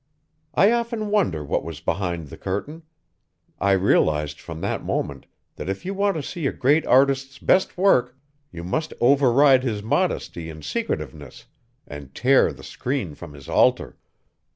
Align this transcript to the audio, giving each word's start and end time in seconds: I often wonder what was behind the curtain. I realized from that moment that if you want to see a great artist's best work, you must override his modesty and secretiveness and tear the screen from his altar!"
I 0.55 0.71
often 0.71 1.11
wonder 1.11 1.43
what 1.45 1.63
was 1.63 1.79
behind 1.79 2.29
the 2.29 2.35
curtain. 2.39 2.81
I 3.59 3.73
realized 3.73 4.41
from 4.41 4.59
that 4.61 4.83
moment 4.83 5.27
that 5.57 5.69
if 5.69 5.85
you 5.85 5.93
want 5.93 6.15
to 6.15 6.23
see 6.23 6.47
a 6.47 6.51
great 6.51 6.87
artist's 6.87 7.37
best 7.37 7.77
work, 7.77 8.17
you 8.51 8.63
must 8.63 8.95
override 8.99 9.61
his 9.61 9.83
modesty 9.83 10.49
and 10.49 10.65
secretiveness 10.65 11.45
and 11.85 12.15
tear 12.15 12.51
the 12.51 12.63
screen 12.63 13.13
from 13.13 13.33
his 13.35 13.47
altar!" 13.47 13.99